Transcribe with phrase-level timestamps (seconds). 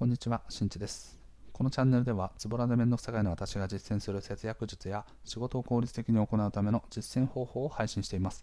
[0.00, 1.18] こんにちは、しんちです。
[1.52, 8.42] このチャンネルでは、ズボラでめんどくさがいの私が実践する節約術や仕事を効率的に行うための実践方法を配信しています。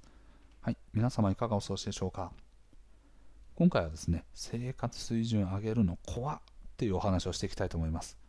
[0.62, 2.32] はい、皆様いかがお過ごしでしょうか
[3.56, 6.42] 今回はですね、生活水準上げるの怖っっ
[6.78, 8.20] ていうお話をしていきたいと思います。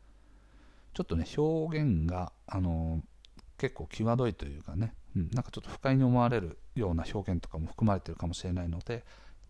[0.94, 3.02] ちょっとね、表現が、あの
[3.58, 9.04] 結構際どいというかね、うん、なんかちょっと不快に思われるような表現とかも含まれているかもしれないので、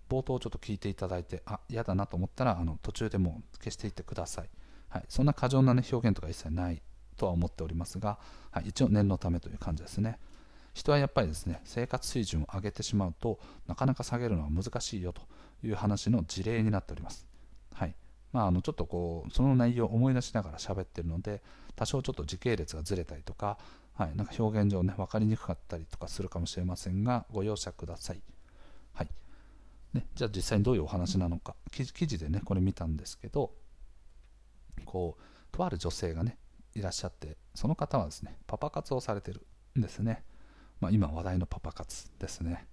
[0.08, 4.48] 冒頭ちょっと聞いていただいて、あ、嫌だなと思ったら、あの途中でもう消していってください。
[4.88, 6.82] はい、そんな過剰な、ね、表現とか一切ない
[7.16, 8.18] とは思っておりますが、
[8.50, 10.18] はい、一応念のためという感じですね。
[10.74, 15.22] 人はやっぱりですね、生活水準を上げてしまうとなかなか下げるのは難しいよと
[15.62, 17.26] いう話の事例になっております。
[17.74, 17.94] はい。
[18.32, 21.42] まあ、あのちょっとこう、その内容を思い出しながら喋っているので、
[21.74, 23.58] 多少ちょっと時系列がずれたりとか、
[23.94, 28.22] はい、なんか表現上ね、分かりにくかったりとかするかもしれませんが、ご容赦ください。
[28.94, 29.08] はい。
[29.94, 31.56] ね、じゃあ実際にどういうお話なのか。
[31.70, 33.52] 記事でねこれ見たんですけど
[34.84, 36.38] こうとある女性がね
[36.74, 39.46] いらっしゃってその方はですねパパ活をされてる
[39.78, 40.24] んですね、
[40.80, 42.66] まあ、今話題のパパ活ですね。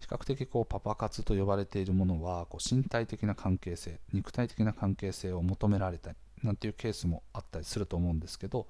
[0.00, 8.66] 比較的こうパパ活と呼ばれているものはこう身体的な関係性肉体的な関係性を求められたりなんていうケースもあったりすると思うんですけど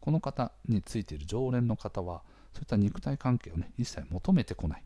[0.00, 2.22] この方についている常連の方は
[2.52, 4.84] そういった肉体関係をね一切求めてこない。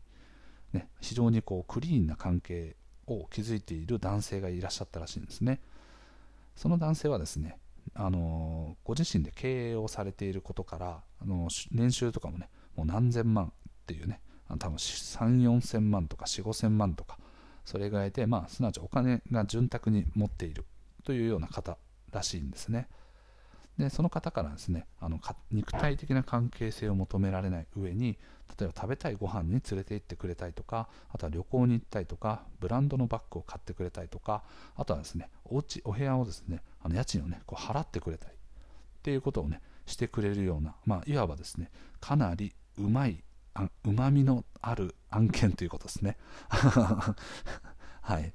[0.73, 2.75] ね、非常にこうクリーンな関係
[3.07, 5.61] を築いている男性がいらっしゃったらしいんですね。
[6.55, 7.57] その男性はですね、
[7.95, 13.49] あのご自身で経営をされていることから、あの年収とかもね、もう何千万っ
[13.85, 17.17] ていうね、あの多分3、4千万とか4、5千万とか、
[17.65, 20.65] それぐらいで、まあ、すなわちお金が潤沢に持っている
[21.03, 21.77] というような方
[22.11, 22.87] らしいんですね。
[23.77, 25.19] でその方からですねあの
[25.51, 28.17] 肉体的な関係性を求められない上に
[28.59, 34.43] 例えば食べたいご飯に連れて行ってくれたりとかあとは旅行に行ったりとかブランドのバッグを買ってくれたりとか
[34.75, 38.37] あとはですねお家お部屋をですねあの家賃をねこう払ってくれたりっ
[39.01, 43.23] ていうことをねしてくれるような、まあ、いわばですねかなりうまい
[43.85, 46.17] うまみのある案件ということですね。
[48.01, 48.33] はい。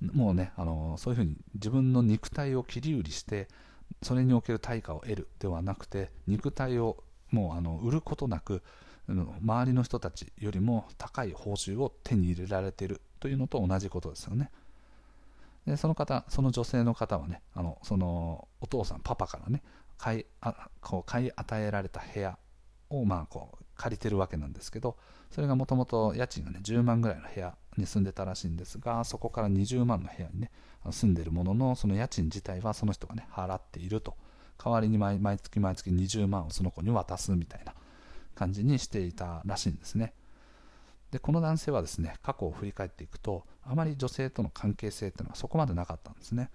[0.00, 3.48] もうねあのそういうふうに自分の肉体を切り売りして
[4.02, 8.62] それにおける対価を得るではなくて肉体をもうあの売ることなく
[9.08, 14.50] 周りの人たちよりも高い報酬を手に入れられているというのと同じことですよね。
[15.66, 19.62] でその方その女性の方はねあのそのお父さんパパからね
[19.98, 22.38] 買いあこう買い与えられた部屋
[22.88, 24.96] をまあこう借りてるわけなんですけど
[25.30, 30.50] それがもともと家賃がね10万ぐらいの部屋に住んでたらしいんですがそこから20万の部屋にね
[30.90, 34.14] 住んでるもののその家賃自体はその人がね払っていると。
[34.62, 37.72] 代わりに毎月毎月20万をその子に渡すみたいな
[38.34, 40.12] 感じにしていたらしいんですね。
[41.10, 46.50] でこの男性はですね過去を振り返っていくとあまり女性との関係性っていうのはそこまでなかったんですね。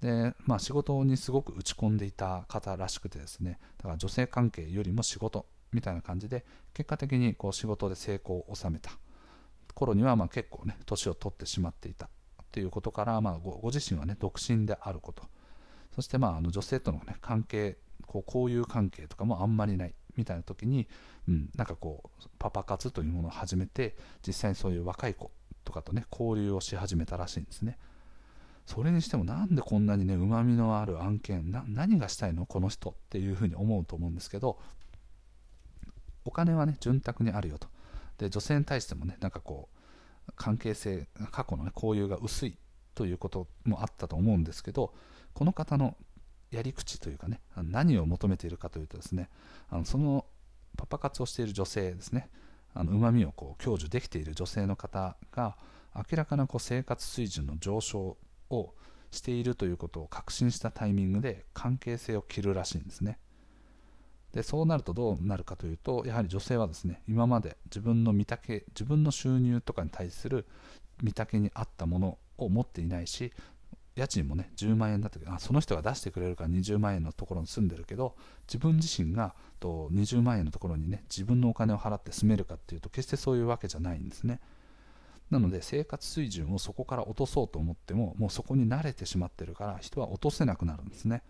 [0.00, 6.44] で、まあ、仕事にすごく打ち込んでいた方らしくてですねだから女性関係よりも仕事みたいな感じで
[6.74, 8.92] 結果的にこう仕事で成功を収めた。
[9.74, 12.08] 頃にはまあ結構ね年を取ってしまっていた。
[12.50, 15.22] ということから、まあ、ご自身はね独身であること。
[15.94, 19.94] そしてまああの女性との、ね、関係こう交友関係とかもあんまりない。
[20.14, 20.86] みたいな時に、
[21.26, 23.96] うん、なんかこうパパ活というものを始めて
[24.26, 25.30] 実際にそういう若い子
[25.64, 27.78] とかとね交流をし始めたらしいんですね。
[28.66, 32.44] それにしてもなんでこんなにねうまみのある案件何がしたいの？
[32.44, 34.58] この人っていうふうに思うと思うんですけど
[36.24, 37.68] お金はね潤沢にあるよと。
[38.18, 39.68] で女性に対してもねなんかこ
[40.28, 42.56] う関係性過去の、ね、交友が薄い
[42.94, 44.92] ということもあったと思うんですけど
[45.34, 45.96] この方の
[46.50, 49.30] やり口というかね何を求めているかというとですね
[49.70, 50.26] あのその
[50.76, 52.28] パパ活をしている女性ですね
[52.74, 55.56] うまみをこう享受できている女性の方が
[55.94, 58.16] 明らかなこう生活水準の上昇
[58.50, 58.74] を
[59.10, 63.18] しているということを確信したタイミングで関係性を切るらしいんですね。
[64.32, 70.46] でそうなるとどうなるかというとやはり女性はですね今まで自分の見丈自分の収入とかに対する
[71.02, 73.32] 見丈に合ったものを持っていないし
[73.94, 78.14] 家賃もね10万円だったけどあその人が出してくれるから20万円のところに住んでるけど
[78.48, 84.40] 自分自身がと20万円のところにね自分のお金を払って住めるかっていうと決してそういうわけじゃないんですね。
[85.30, 91.22] なので生活水準をそこから落とそうと思ってももうそこに慣れてしまってるから人は落とせなくなるんですね。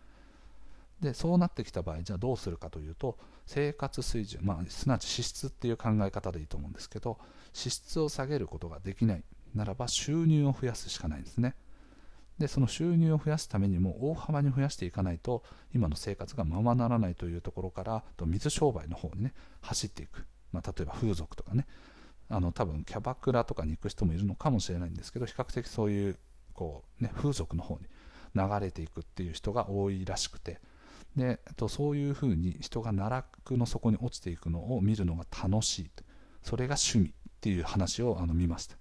[1.02, 7.18] でそうなってきた場合じゃあどうするかというと生活水準、まあ、すなわち支出っていう考え方でいいと思うんですけど
[7.52, 11.54] 支出を下げることができないならば収入を増やすしかないんですね。
[12.38, 15.44] でその収入を増やすためにも大幅に増やしていかないと
[15.74, 21.66] 今の生活がままならないというところから水商売の方にね走っていく、まあ、例えば風俗とかね。
[22.28, 26.18] あの多分キャバクラとかに行く人もいるのかもしれないんですけど比較的そういう
[26.54, 27.80] こう、ね、風俗の方に
[28.34, 30.60] 流れていくっていう人が多いらしくて。
[31.16, 35.90] でとそういうふうに人が奈落の底に落ちていくのを見るのが楽しい
[36.42, 38.76] それが趣味っていう話をあの見ました。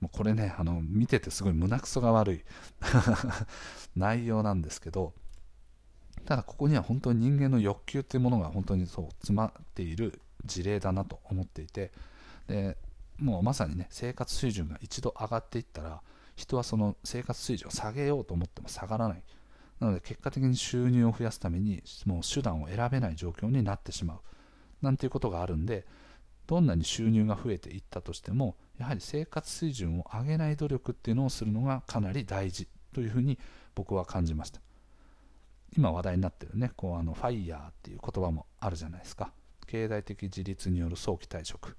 [0.00, 2.44] もうこれねあの見ててすごい胸くそが悪い。
[3.96, 5.12] 内容なんですけど
[6.24, 11.92] ただここには本当に人間の欲求っていうものが本当にそう詰まっている事例だなと思っていて
[12.46, 12.78] で
[13.18, 16.02] もうまさにね生活水準が一度上がっていったら
[16.36, 19.22] 人はその生活水準を下げようと思っても下がらない。
[19.80, 24.20] なので結果的に収入を増やすためにもう手段を選べない状況になってしまう。
[24.82, 25.86] なんていうことがあるんで
[26.46, 33.38] どんなに収入が増えていったとしてもやはり生活水準を上げない努力っていうのをするのがかなり大事というふうに
[33.74, 34.60] 僕は感じました。
[35.76, 39.32] 今話題になってるねこうあのファイヤーっていう言葉もあるじゃないですか。
[39.66, 41.76] 経済的自立による早期退職。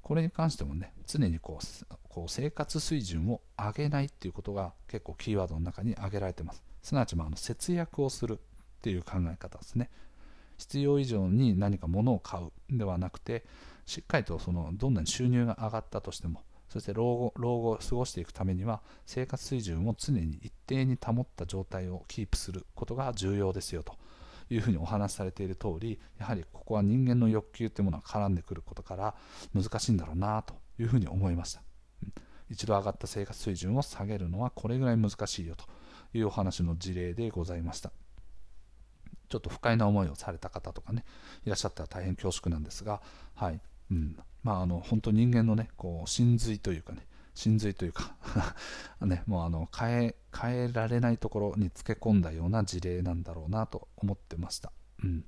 [0.00, 6.62] これに関してもね常にこうこう生活水準を上げないっていうことが結構キーワードの中に挙げられてます。
[6.84, 8.36] すなわちまあの節約をするっ
[8.82, 9.90] ていう考え方ですね。
[10.58, 13.44] 必要以上に何か物を買うではなくて
[13.86, 23.96] しっかりとそのどんなに収入が上がったとしてもそして老後老後を過ごしていくためには生活水準を常に一定に保った状態をキープすることが重要ですよと。
[24.50, 29.14] いうふうにお話しされている通りやはりここは人間の欲求というものが絡んでくることから
[29.54, 31.62] 難しいんだろうなというふうに思いました、
[32.50, 35.64] 一度上がった生活水準を下げるのはこれぐらい難しいよと。
[36.18, 37.92] いうお話の事例でございました。
[39.28, 41.04] ちょっと不快な思いをされた方とかね
[41.44, 43.00] いらっしゃったら大変恐縮なんですが
[43.34, 43.60] はい。
[43.90, 44.16] うん。
[44.42, 48.14] まあ、あの本当人間のねこう真髄というかね真髄というか
[49.00, 54.70] ね、 もうあの変え変えられないところにつけ込んだような事例なんだろうなと思ってました、
[55.02, 55.24] うん、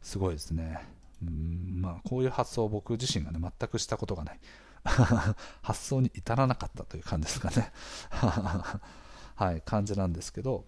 [0.00, 0.80] すごいですね、
[1.22, 1.80] うん。
[1.80, 4.40] まあ、こういう発想を僕自身がね全くしたことがない。
[5.62, 7.72] 発想に至らなかったという感じですかね。
[9.34, 10.64] はい感じなんですけど、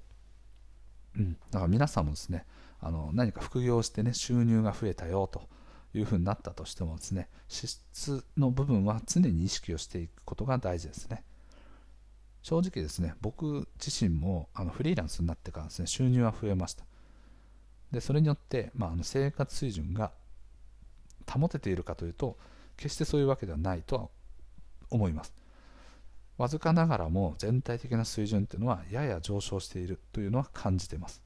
[1.16, 2.46] うん、だから皆さんもですね
[2.81, 5.49] あの何か副業してね収入が増えたよと
[5.94, 11.25] いうふうになったとしてもですね支出の部分は常に意識をしていくことが大事ですね。
[12.43, 16.84] 正直ですね僕自身もあのフリーランスになってからですね収入は増えました。
[17.90, 20.12] でそれによって、まあ、あの生活水準が
[21.31, 22.37] 保てているかというと
[22.76, 24.08] 決してそういうわけではないとは
[24.90, 25.32] 思います
[26.36, 31.22] わずかながらも全体的な水準というのはやや上昇しているというのは感じてます。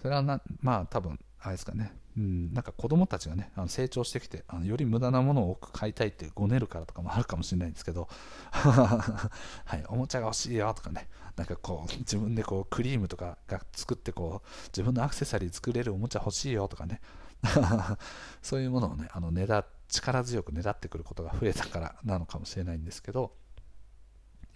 [0.00, 1.92] それはなまあ多分あれですかね。
[2.16, 8.08] うん、なんか子供たちがねあの成長してきてあのより無駄なものを多く買いたいってごねるからとかもあるかもしれないんですけど、
[8.50, 11.08] はい、おもちゃが欲しいよとかね。
[11.36, 17.00] なんかこう自分でこうクリームとかが作ってこう自分のアクセサリー作れるおもちゃ欲しいよとかね。
[18.40, 23.45] そういうものをねあのねだ力強くねだってくることが増えたからなのかもしれないんですけど。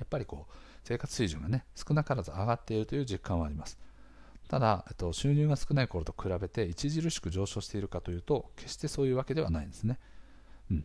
[0.00, 0.52] やっぱりこう
[0.82, 3.78] 生活水準がね少なからず上がっているという実感はあります。
[4.48, 10.00] ただ、えっと、収入が少ない頃と比べて著しく上昇しているかというと決してそういうわけではないんですね、
[10.72, 10.84] うん、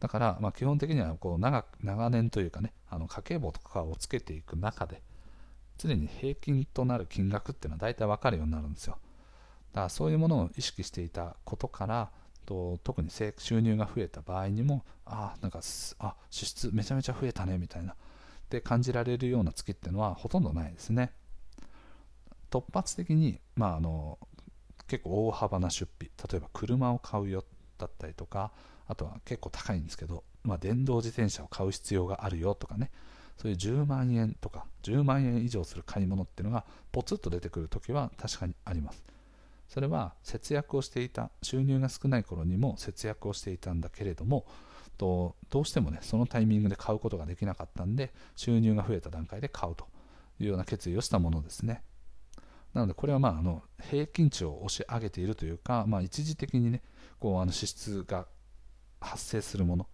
[0.00, 5.00] だから、まあ、基本的にはこう長長年というかねあの家計簿とかをつけていく中で
[5.76, 8.98] 常に平均となる金額っていうのは大体分かるようになるんですよ。
[9.72, 12.10] だからそういうものを意識していたことから
[12.46, 15.60] と特に収入が増えた場合にもあなんか
[16.00, 17.94] あ支出めちゃめちゃ増えたねみたいな。
[18.48, 21.12] って感じられるような月っていうのはほとんどないですね。
[22.50, 24.18] 突発的に、まあ、あの
[24.86, 26.10] 結構大幅な出費。
[26.30, 27.44] 例えば車を買うよ
[27.76, 28.50] だったりとか
[28.86, 32.90] あとは結構高いんですけど、まあ、電動自転車を買う必要があるよとかね。
[33.36, 39.04] そういう10万円とか10万円以上する買い物っていうのがポツッと出てくるときは確かにあります。
[39.68, 44.46] それは節約をしていた収入が少ない頃にも節約をしていたんだけれども
[44.98, 49.86] とどうしてもねそのタイミングで買うことができなかったんで収入が増えた段階で買うと
[50.40, 51.82] いうような決意をしたものですね。
[52.74, 56.82] なのでこれはまああの平均値を押し上げているというか、まあ、一時的にね
[57.18, 58.26] こうあの支出が
[59.00, 59.86] 発生するもの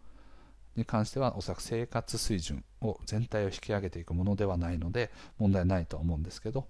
[0.76, 6.66] に関してはおそらく生活水準を全体を引き上げていくものではないので問題ないと思うんですけど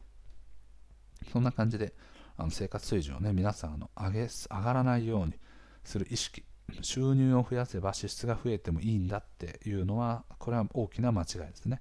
[1.32, 1.94] そんな感じで
[2.36, 5.34] あの生活水準をね皆さんあの上げ上がらないように
[5.84, 6.44] する意識
[6.80, 11.80] 収入を増やせば支出が増えてもいいんだっていうのはこれは大きな間違いですね。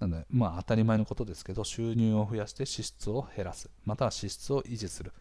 [0.00, 5.12] なので、まあ、当たり前のことですけど、収入を増やして支出を減らす、または支出を維持する。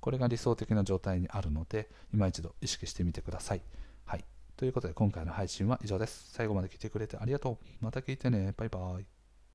[0.00, 3.62] これが理想的な状態にあるので、今一度意識してみてください。
[4.04, 4.24] はい。
[4.56, 6.32] ということで、今回の配信は以上です。
[6.32, 7.84] 最後まで聞いてくれてありがとう。
[7.84, 8.54] また聞いてね。
[8.56, 9.11] バイバイ。